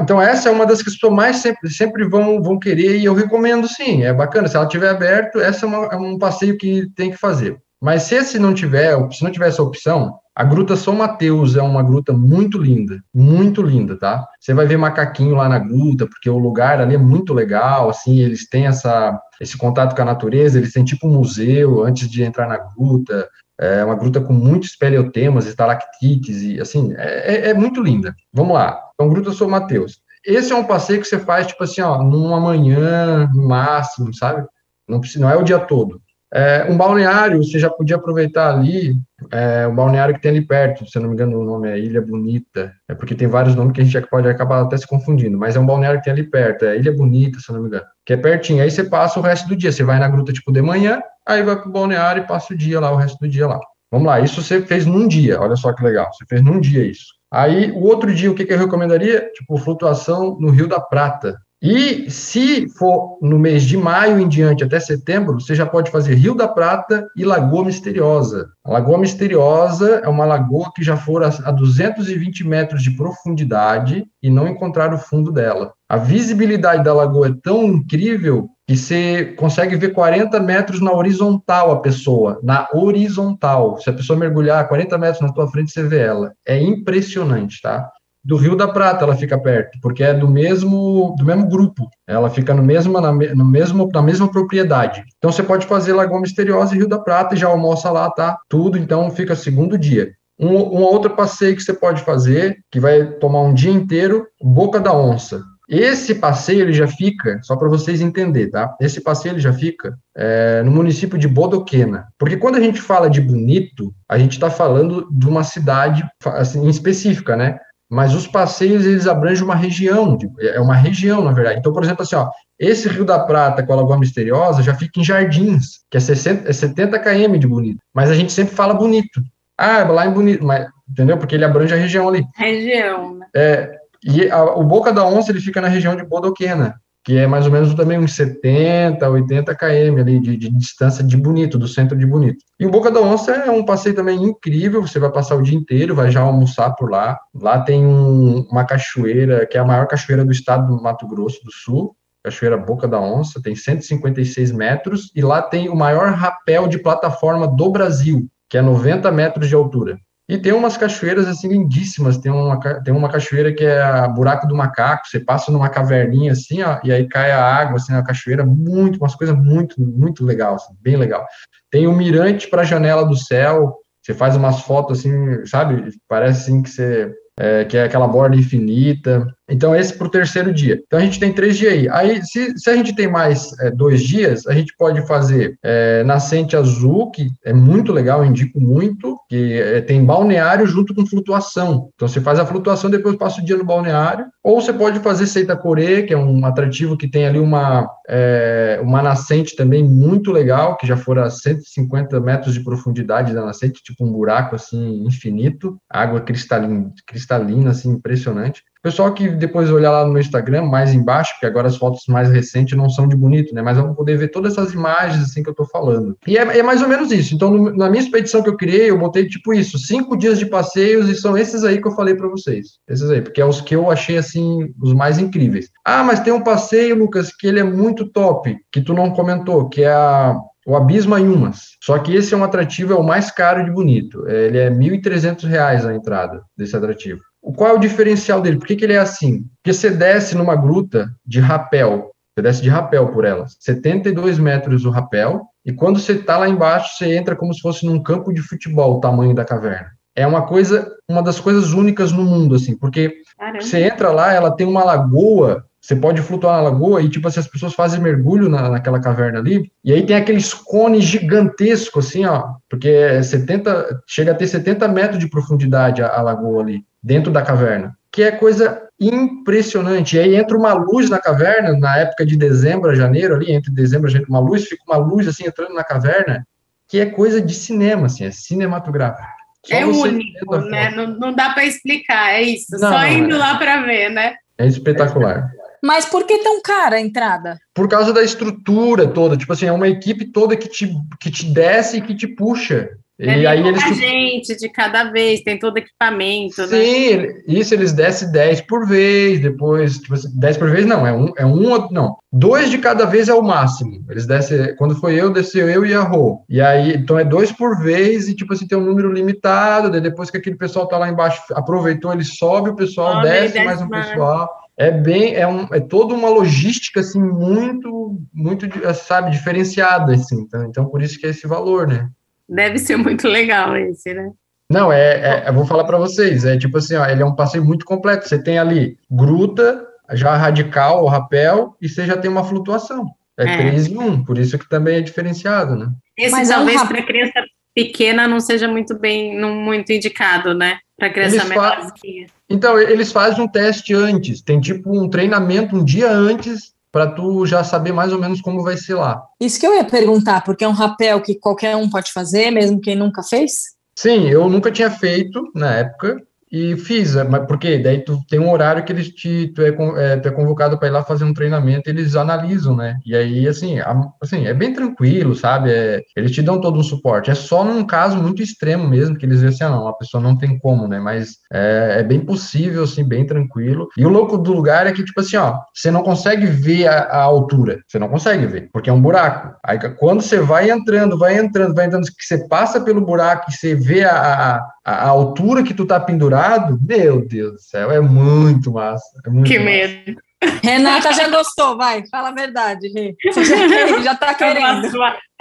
[0.02, 3.06] Então, essa é uma das que as pessoas mais sempre, sempre vão, vão querer, e
[3.06, 4.48] eu recomendo sim, é bacana.
[4.48, 7.58] Se ela estiver aberto, essa é, uma, é um passeio que tem que fazer.
[7.82, 11.62] Mas se esse não tiver, se não tiver essa opção, a Gruta São Mateus é
[11.62, 14.28] uma gruta muito linda, muito linda, tá?
[14.40, 18.20] Você vai ver macaquinho lá na gruta, porque o lugar ali é muito legal, assim,
[18.20, 22.24] eles têm essa, esse contato com a natureza, eles têm tipo um museu antes de
[22.24, 23.28] entrar na gruta,
[23.60, 28.16] é uma gruta com muitos peleotemas, estalactites, e assim, é, é, é muito linda.
[28.32, 30.02] Vamos lá, então, Gruta São Mateus.
[30.26, 34.46] Esse é um passeio que você faz, tipo assim, ó, numa manhã, no máximo, sabe?
[34.88, 36.02] Não, não é o dia todo.
[36.34, 38.96] É, um balneário, você já podia aproveitar ali,
[39.32, 42.02] é, o balneário que tem ali perto, se não me engano o nome é Ilha
[42.02, 45.56] Bonita, é porque tem vários nomes que a gente pode acabar até se confundindo, mas
[45.56, 48.14] é um balneário que tem ali perto, é Ilha Bonita, se não me engano, que
[48.14, 50.62] é pertinho, aí você passa o resto do dia, você vai na gruta tipo de
[50.62, 53.60] manhã, aí vai pro balneário e passa o dia lá, o resto do dia lá.
[53.90, 56.84] Vamos lá, isso você fez num dia, olha só que legal, você fez num dia
[56.84, 57.18] isso.
[57.32, 59.30] Aí, o outro dia, o que, que eu recomendaria?
[59.34, 61.38] Tipo, flutuação no Rio da Prata.
[61.62, 66.14] E se for no mês de maio em diante até setembro, você já pode fazer
[66.14, 68.50] Rio da Prata e Lagoa Misteriosa.
[68.64, 74.30] A Lagoa Misteriosa é uma lagoa que já for a 220 metros de profundidade e
[74.30, 75.74] não encontrar o fundo dela.
[75.90, 81.72] A visibilidade da lagoa é tão incrível que você consegue ver 40 metros na horizontal
[81.72, 83.80] a pessoa, na horizontal.
[83.80, 86.34] Se a pessoa mergulhar 40 metros na tua frente, você vê ela.
[86.46, 87.90] É impressionante, tá?
[88.28, 91.88] Do Rio da Prata ela fica perto, porque é do mesmo do mesmo grupo.
[92.06, 95.02] Ela fica no mesmo, na, no mesmo, na mesma propriedade.
[95.18, 98.38] Então você pode fazer Lagoa Misteriosa e Rio da Prata e já almoça lá, tá?
[98.50, 100.12] Tudo, então fica segundo dia.
[100.38, 104.80] Um, um outro passeio que você pode fazer, que vai tomar um dia inteiro, Boca
[104.80, 105.42] da Onça.
[105.70, 108.74] Esse passeio ele já fica, só para vocês entenderem, tá?
[108.80, 112.08] Esse passeio ele já fica é, no município de Bodoquena.
[112.18, 116.70] Porque quando a gente fala de bonito, a gente está falando de uma cidade assim,
[116.70, 117.60] específica, né?
[117.90, 121.60] Mas os passeios eles abrangem uma região, é uma região, na verdade.
[121.60, 125.00] Então, por exemplo, assim, ó, esse Rio da Prata com a Lagoa Misteriosa já fica
[125.00, 127.80] em Jardins, que é, 60, é 70 km de bonito.
[127.94, 129.22] Mas a gente sempre fala bonito.
[129.58, 131.18] Ah, lá em bonito, mas, entendeu?
[131.18, 132.26] Porque ele abrange a região ali.
[132.36, 133.28] Região, né?
[133.34, 136.76] É, e a, o Boca da Onça ele fica na região de Bodoquena,
[137.08, 141.16] que é mais ou menos também uns 70, 80 km ali de, de, distância de
[141.16, 142.44] Bonito, do centro de Bonito.
[142.60, 145.58] E o Boca da Onça é um passeio também incrível, você vai passar o dia
[145.58, 147.18] inteiro, vai já almoçar por lá.
[147.34, 151.40] Lá tem um, uma cachoeira, que é a maior cachoeira do estado do Mato Grosso
[151.46, 156.68] do Sul, Cachoeira Boca da Onça, tem 156 metros, e lá tem o maior rapel
[156.68, 159.98] de plataforma do Brasil, que é 90 metros de altura.
[160.30, 162.18] E tem umas cachoeiras assim lindíssimas.
[162.18, 165.08] Tem uma, tem uma cachoeira que é a Buraco do Macaco.
[165.08, 168.46] Você passa numa caverninha assim, ó, e aí cai a água assim na cachoeira.
[168.46, 171.26] Muito, umas coisas muito, muito legal, assim, bem legal.
[171.72, 173.78] Tem o um mirante para a janela do céu.
[174.04, 175.92] Você faz umas fotos assim, sabe?
[176.08, 179.26] Parece assim que você é, que é aquela borda infinita.
[179.50, 180.82] Então, esse para o terceiro dia.
[180.86, 181.90] Então, a gente tem três dias aí.
[181.90, 186.04] Aí, se, se a gente tem mais é, dois dias, a gente pode fazer é,
[186.04, 191.90] Nascente Azul, que é muito legal, indico muito, que é, tem balneário junto com flutuação.
[191.96, 194.26] Então, você faz a flutuação, depois passa o dia no balneário.
[194.44, 198.80] Ou você pode fazer Seita Core, que é um atrativo que tem ali uma, é,
[198.82, 203.84] uma nascente também muito legal, que já for a 150 metros de profundidade da nascente,
[203.84, 208.64] tipo um buraco assim infinito, água cristalina, cristalina assim, impressionante.
[208.82, 212.30] Pessoal que depois olhar lá no meu Instagram, mais embaixo, porque agora as fotos mais
[212.30, 213.62] recentes não são de bonito, né?
[213.62, 216.18] Mas vão poder ver todas essas imagens assim que eu tô falando.
[216.28, 217.36] E é, é mais ou menos isso.
[217.36, 220.46] Então, no, na minha expedição que eu criei, eu botei tipo isso, cinco dias de
[220.46, 222.80] passeios, e são esses aí que eu falei para vocês.
[222.88, 225.70] Esses aí, porque é os que eu achei assim, os mais incríveis.
[225.86, 229.70] Ah, mas tem um passeio, Lucas, que ele é muito top, que tu não comentou,
[229.70, 230.38] que é a
[230.68, 231.78] o Abismo Ayumas.
[231.82, 234.28] Só que esse é um atrativo, é o mais caro de bonito.
[234.28, 237.22] Ele é R$ 1.300 a entrada desse atrativo.
[237.56, 238.58] Qual é o diferencial dele?
[238.58, 239.46] Por que, que ele é assim?
[239.56, 244.86] Porque você desce numa gruta de rapel, você desce de rapel por ela, 72 metros
[244.86, 248.34] o rapel, e quando você está lá embaixo, você entra como se fosse num campo
[248.34, 249.92] de futebol, o tamanho da caverna.
[250.16, 253.62] É uma coisa, uma das coisas únicas no mundo, assim, porque Caramba.
[253.62, 257.40] você entra lá, ela tem uma lagoa você pode flutuar na lagoa e, tipo assim,
[257.40, 262.26] as pessoas fazem mergulho na, naquela caverna ali, e aí tem aqueles cones gigantescos, assim,
[262.26, 266.84] ó, porque é 70, chega a ter 70 metros de profundidade a, a lagoa ali,
[267.08, 270.18] dentro da caverna, que é coisa impressionante.
[270.18, 273.72] E aí entra uma luz na caverna, na época de dezembro a janeiro, ali, entre
[273.72, 276.46] dezembro e janeiro, uma luz, fica uma luz, assim, entrando na caverna,
[276.86, 279.26] que é coisa de cinema, assim, é cinematográfico.
[279.66, 280.92] Só é único, né?
[280.92, 282.72] Não, não dá para explicar, é isso.
[282.72, 283.38] Não, Só indo é.
[283.38, 284.36] lá para ver, né?
[284.58, 285.50] É espetacular.
[285.84, 287.58] Mas por que tão cara a entrada?
[287.74, 289.38] Por causa da estrutura toda.
[289.38, 292.90] Tipo assim, é uma equipe toda que te, que te desce e que te puxa.
[293.20, 296.68] É e aí eles gente de cada vez, tem todo equipamento, né?
[296.68, 297.42] Sim, né?
[297.48, 301.34] isso eles descem 10 por vez, depois, tipo assim, 10 por vez não, é um,
[301.36, 304.06] é um, não, dois de cada vez é o máximo.
[304.08, 306.44] Eles descem, quando foi eu, desceu eu e a Rô.
[306.48, 310.30] E aí, então é dois por vez e tipo assim, tem um número limitado, depois
[310.30, 313.88] que aquele pessoal tá lá embaixo, aproveitou, ele sobe, o pessoal desce, desce mais um
[313.88, 314.10] mais.
[314.10, 320.42] pessoal é bem é, um, é toda uma logística assim muito muito sabe diferenciada assim
[320.42, 322.08] então, então por isso que é esse valor né
[322.48, 324.32] deve ser muito legal esse né?
[324.70, 327.36] Não é, é eu vou falar para vocês é tipo assim ó, ele é um
[327.36, 332.32] passeio muito completo você tem ali gruta já radical o rapel e você já tem
[332.32, 333.06] uma flutuação.
[333.38, 333.58] É, é.
[333.58, 335.88] 3 em 1 por isso que também é diferenciado né?
[336.18, 337.44] Esse Mas talvez é um para criança
[337.76, 340.80] pequena não seja muito bem não muito indicado né?
[340.98, 346.10] Para criança menorzinha então, eles fazem um teste antes, tem tipo um treinamento um dia
[346.10, 349.22] antes para tu já saber mais ou menos como vai ser lá.
[349.40, 352.82] Isso que eu ia perguntar, porque é um rapel que qualquer um pode fazer, mesmo
[352.82, 353.52] quem nunca fez?
[353.96, 356.20] Sim, eu nunca tinha feito na época,
[356.52, 359.70] e fiz, é, mas porque daí tu tem um horário que eles te tu é,
[359.98, 362.98] é, tu é convocado para ir lá fazer um treinamento, eles analisam, né?
[363.06, 365.72] E aí assim, a, assim, é bem tranquilo, sabe?
[365.72, 367.30] É, eles te dão todo um suporte.
[367.30, 370.24] É só num caso muito extremo mesmo que eles dizem assim, ah, não, a pessoa
[370.24, 371.00] não tem como, né?
[371.00, 373.90] Mas é, é, bem possível, assim, bem tranquilo.
[373.98, 377.00] E o louco do lugar é que tipo assim, ó, você não consegue ver a,
[377.00, 379.54] a altura, você não consegue ver, porque é um buraco.
[379.66, 383.54] Aí quando você vai entrando, vai entrando, vai entrando, que você passa pelo buraco e
[383.54, 388.00] você vê a, a, a altura que tu tá pendurado meu Deus do céu, é
[388.00, 389.20] muito massa.
[389.26, 389.70] É muito que massa.
[389.70, 390.22] medo.
[390.64, 393.14] Renata já gostou, vai, fala a verdade, Rê.
[393.26, 394.88] Você já, já tá querendo.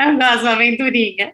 [0.01, 1.33] É a nossa aventurinha.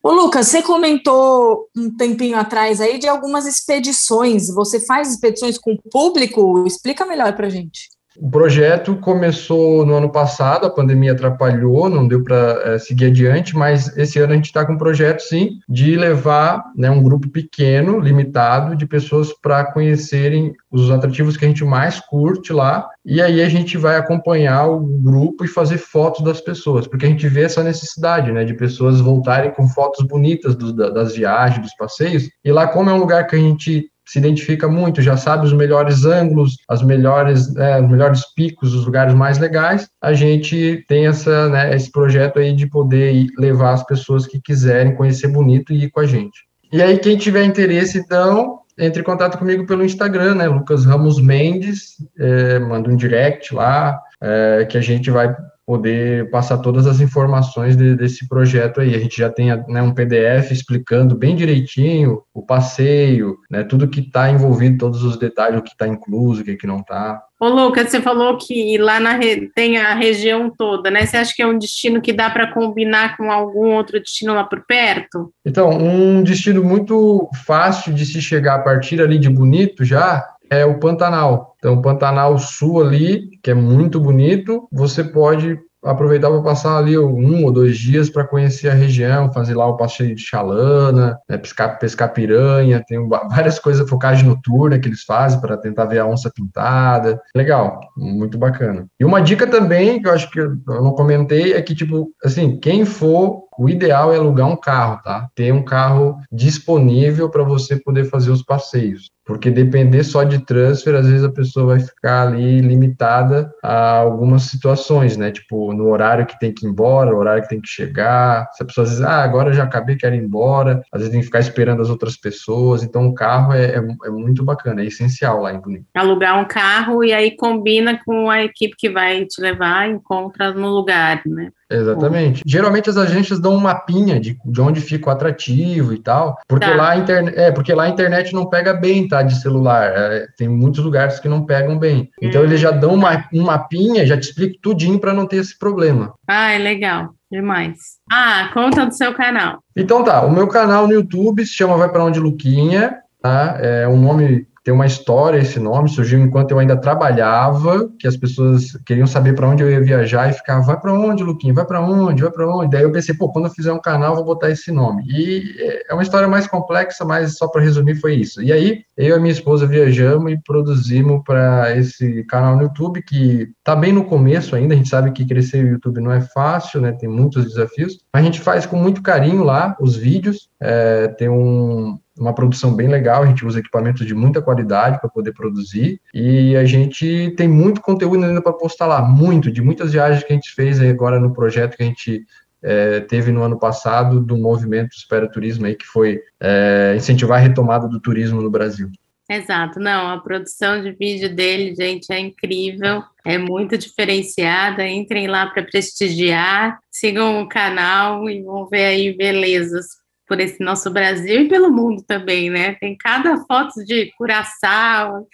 [0.00, 4.48] Ô, Lucas, você comentou um tempinho atrás aí de algumas expedições.
[4.54, 6.64] Você faz expedições com o público?
[6.66, 7.88] Explica melhor para gente.
[8.18, 13.56] O projeto começou no ano passado, a pandemia atrapalhou, não deu para é, seguir adiante,
[13.56, 17.28] mas esse ano a gente está com um projeto, sim, de levar né, um grupo
[17.28, 23.20] pequeno, limitado, de pessoas para conhecerem os atrativos que a gente mais curte lá, e
[23.20, 27.28] aí a gente vai acompanhar o grupo e fazer fotos das pessoas, porque a gente
[27.28, 32.28] vê essa necessidade, né, de pessoas voltarem com fotos bonitas do, das viagens, dos passeios,
[32.44, 35.52] e lá como é um lugar que a gente se identifica muito, já sabe os
[35.52, 39.88] melhores ângulos, as melhores, é, os melhores picos, os lugares mais legais.
[40.00, 44.94] A gente tem essa, né, esse projeto aí de poder levar as pessoas que quiserem
[44.94, 46.46] conhecer bonito e ir com a gente.
[46.72, 51.20] E aí, quem tiver interesse, então, entre em contato comigo pelo Instagram, né, Lucas Ramos
[51.20, 55.34] Mendes, é, manda um direct lá, é, que a gente vai
[55.66, 58.94] poder passar todas as informações de, desse projeto aí.
[58.94, 64.00] A gente já tem né, um PDF explicando bem direitinho o passeio, né, tudo que
[64.00, 67.20] está envolvido, todos os detalhes, o que está incluso, o que, que não está.
[67.38, 69.18] Ô, Lucas, você falou que lá na
[69.54, 71.04] tem a região toda, né?
[71.04, 74.44] Você acha que é um destino que dá para combinar com algum outro destino lá
[74.44, 75.30] por perto?
[75.44, 80.64] Então, um destino muito fácil de se chegar a partir ali de Bonito já é
[80.64, 81.54] o Pantanal.
[81.58, 86.98] Então, o Pantanal Sul ali, que é muito bonito, você pode aproveitar para passar ali
[86.98, 91.38] um ou dois dias para conhecer a região, fazer lá o passeio de chalana, né,
[91.38, 92.98] pescar, pescar piranha, tem
[93.30, 97.20] várias coisas, focagem noturna que eles fazem para tentar ver a onça pintada.
[97.34, 98.86] Legal, muito bacana.
[98.98, 102.58] E uma dica também, que eu acho que eu não comentei, é que, tipo, assim,
[102.58, 105.28] quem for o ideal é alugar um carro, tá?
[105.34, 109.10] Ter um carro disponível para você poder fazer os passeios.
[109.26, 114.44] Porque depender só de transfer, às vezes a pessoa vai ficar ali limitada a algumas
[114.44, 115.32] situações, né?
[115.32, 118.48] Tipo, no horário que tem que ir embora, no horário que tem que chegar.
[118.52, 120.80] Se a pessoa diz, ah, agora já acabei, quero ir embora.
[120.92, 122.84] Às vezes tem que ficar esperando as outras pessoas.
[122.84, 125.86] Então, o carro é, é, é muito bacana, é essencial lá em Bonito.
[125.96, 130.68] Alugar um carro e aí combina com a equipe que vai te levar, encontra no
[130.68, 131.50] lugar, né?
[131.70, 132.42] Exatamente.
[132.46, 136.66] Geralmente as agências dão um mapinha de, de onde fica o atrativo e tal, porque,
[136.66, 136.74] tá.
[136.74, 139.22] lá a internet, é, porque lá a internet não pega bem, tá?
[139.22, 139.92] De celular.
[139.94, 142.10] É, tem muitos lugares que não pegam bem.
[142.22, 142.44] Então hum.
[142.44, 146.14] eles já dão uma, um mapinha, já te explico tudinho para não ter esse problema.
[146.26, 147.10] Ah, é legal.
[147.30, 147.76] Demais.
[148.10, 149.58] Ah, conta do seu canal.
[149.74, 153.58] Então tá, o meu canal no YouTube se chama Vai Para Onde Luquinha, tá?
[153.60, 158.16] É um nome tem uma história esse nome, surgiu enquanto eu ainda trabalhava, que as
[158.16, 161.54] pessoas queriam saber para onde eu ia viajar e ficava, vai para onde, Luquinha?
[161.54, 162.20] Vai para onde?
[162.20, 162.72] Vai para onde?
[162.72, 165.04] Daí eu pensei, pô, quando eu fizer um canal, vou botar esse nome.
[165.06, 165.54] E
[165.88, 168.42] é uma história mais complexa, mas só para resumir foi isso.
[168.42, 173.46] E aí, eu e minha esposa viajamos e produzimos para esse canal no YouTube, que
[173.62, 176.80] tá bem no começo ainda, a gente sabe que crescer o YouTube não é fácil,
[176.80, 176.90] né?
[176.90, 178.00] Tem muitos desafios.
[178.12, 182.88] A gente faz com muito carinho lá os vídeos, é, tem um, uma produção bem
[182.88, 187.46] legal, a gente usa equipamentos de muita qualidade para poder produzir e a gente tem
[187.46, 191.20] muito conteúdo ainda para postar lá, muito, de muitas viagens que a gente fez agora
[191.20, 192.24] no projeto que a gente
[192.62, 197.42] é, teve no ano passado do movimento Espera Turismo aí, que foi é, incentivar a
[197.42, 198.90] retomada do turismo no Brasil.
[199.28, 204.86] Exato, não, a produção de vídeo dele, gente, é incrível, é muito diferenciada.
[204.86, 209.86] Entrem lá para prestigiar, sigam o canal e vão ver aí belezas
[210.26, 212.74] por esse nosso Brasil e pelo mundo também, né?
[212.74, 215.26] Tem cada foto de Curaçao,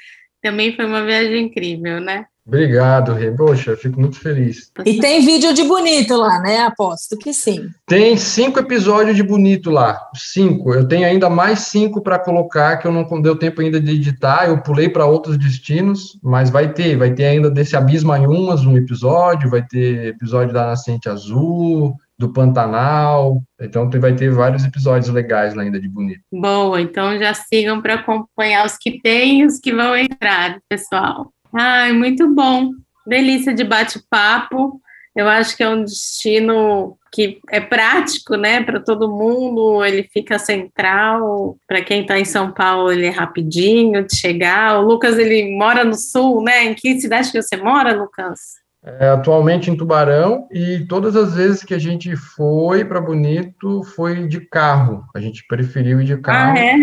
[0.42, 2.26] também foi uma viagem incrível, né?
[2.44, 3.31] Obrigado, Rê.
[3.31, 4.72] Poxa, eu fico muito feliz.
[4.85, 6.59] E tem vídeo de bonito lá, né?
[6.62, 7.68] Aposto que sim.
[7.87, 10.00] Tem cinco episódios de bonito lá.
[10.16, 10.74] Cinco.
[10.74, 14.48] Eu tenho ainda mais cinco para colocar, que eu não deu tempo ainda de editar.
[14.48, 16.96] Eu pulei para outros destinos, mas vai ter.
[16.96, 21.96] Vai ter ainda desse Abismo em Umas um episódio, vai ter episódio da Nascente Azul,
[22.22, 23.42] do Pantanal.
[23.61, 26.22] Então vai ter vários episódios legais lá ainda de bonito.
[26.32, 31.32] Boa, então já sigam para acompanhar os que tem e os que vão entrar, pessoal.
[31.52, 32.70] Ai, muito bom.
[33.06, 34.80] Delícia de bate-papo.
[35.14, 39.85] Eu acho que é um destino que é prático, né, para todo mundo.
[39.85, 41.58] Ele fica central.
[41.66, 44.78] Para quem está em São Paulo, ele é rapidinho de chegar.
[44.78, 46.64] O Lucas ele mora no sul, né?
[46.64, 48.62] Em que cidade que você mora, Lucas?
[48.84, 54.26] É, atualmente em Tubarão e todas as vezes que a gente foi para Bonito foi
[54.26, 55.04] de carro.
[55.14, 56.56] A gente preferiu ir de carro.
[56.56, 56.74] Ah, é?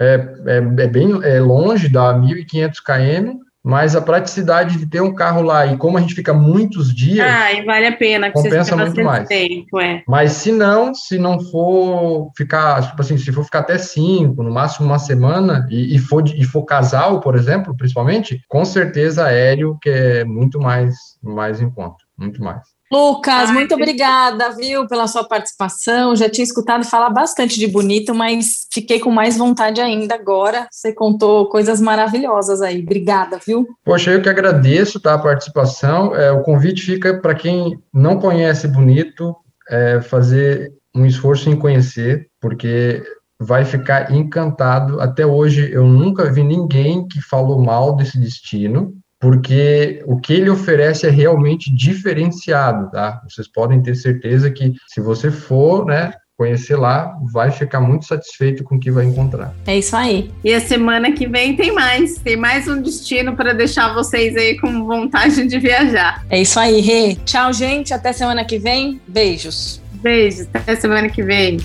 [0.00, 0.14] É,
[0.46, 5.42] é, é bem é longe, dá 1.500 km, mas a praticidade de ter um carro
[5.42, 7.26] lá e como a gente fica muitos dias.
[7.26, 9.28] Ah, e vale a pena, compensa muito mais.
[9.28, 10.02] Tempo, é.
[10.08, 14.50] Mas se não, se não for ficar, tipo assim, se for ficar até cinco, no
[14.50, 19.78] máximo uma semana, e, e, for, e for casal, por exemplo, principalmente, com certeza aéreo,
[19.80, 22.62] que é muito mais, mais em conta muito mais.
[22.92, 26.14] Lucas, Ai, muito obrigada, viu, pela sua participação.
[26.14, 30.68] Já tinha escutado falar bastante de bonito, mas fiquei com mais vontade ainda agora.
[30.70, 32.82] Você contou coisas maravilhosas aí.
[32.82, 33.66] Obrigada, viu?
[33.82, 36.14] Poxa, eu que agradeço tá, a participação.
[36.14, 39.34] É, o convite fica para quem não conhece Bonito,
[39.70, 43.02] é, fazer um esforço em conhecer, porque
[43.40, 45.00] vai ficar encantado.
[45.00, 50.50] Até hoje eu nunca vi ninguém que falou mal desse destino porque o que ele
[50.50, 53.22] oferece é realmente diferenciado, tá?
[53.28, 58.64] Vocês podem ter certeza que se você for, né, conhecer lá, vai ficar muito satisfeito
[58.64, 59.54] com o que vai encontrar.
[59.64, 60.28] É isso aí.
[60.42, 64.58] E a semana que vem tem mais, tem mais um destino para deixar vocês aí
[64.58, 66.24] com vontade de viajar.
[66.28, 67.14] É isso aí, Rê.
[67.24, 69.00] Tchau, gente, até semana que vem.
[69.06, 69.80] Beijos.
[70.02, 71.58] Beijos, até semana que vem.